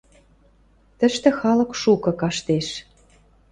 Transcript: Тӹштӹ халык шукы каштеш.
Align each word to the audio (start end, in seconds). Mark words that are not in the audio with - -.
Тӹштӹ 0.97 1.29
халык 1.39 1.71
шукы 1.81 2.11
каштеш. 2.21 2.67